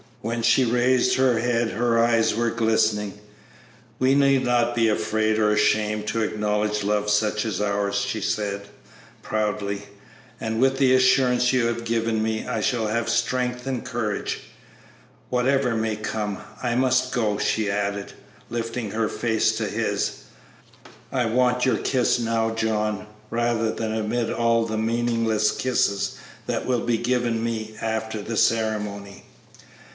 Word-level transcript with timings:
When 0.23 0.41
she 0.41 0.65
raised 0.65 1.15
her 1.15 1.39
head 1.39 1.69
her 1.71 1.99
eyes 2.03 2.33
were 2.33 2.49
glistening. 2.51 3.19
"We 3.99 4.15
need 4.15 4.43
not 4.45 4.75
be 4.75 4.87
afraid 4.87 5.37
or 5.37 5.51
ashamed 5.51 6.07
to 6.07 6.21
acknowledge 6.23 6.83
love 6.83 7.09
such 7.09 7.45
as 7.45 7.59
ours," 7.61 7.95
she 7.97 8.21
said, 8.21 8.61
proudly; 9.21 9.83
"and 10.39 10.59
with 10.59 10.77
the 10.79 10.93
assurance 10.93 11.53
you 11.53 11.67
have 11.67 11.85
given 11.85 12.21
me 12.21 12.47
I 12.47 12.61
shall 12.61 12.87
have 12.87 13.09
strength 13.09 13.67
and 13.67 13.85
courage, 13.85 14.41
whatever 15.29 15.75
may 15.75 15.95
come. 15.95 16.39
I 16.61 16.75
must 16.75 17.13
go," 17.13 17.37
she 17.37 17.69
added, 17.69 18.13
lifting 18.49 18.91
her 18.91 19.09
face 19.09 19.55
to 19.57 19.65
his; 19.67 20.21
"I 21.11 21.25
want 21.25 21.65
your 21.65 21.77
kiss 21.77 22.19
now, 22.19 22.51
John, 22.53 23.05
rather 23.29 23.71
than 23.71 23.93
amid 23.95 24.31
all 24.31 24.65
the 24.65 24.79
meaningless 24.79 25.51
kisses 25.51 26.15
that 26.47 26.65
will 26.65 26.81
be 26.81 26.97
given 26.97 27.43
me 27.43 27.75
after 27.81 28.21
the 28.21 28.37
ceremony." 28.37 29.25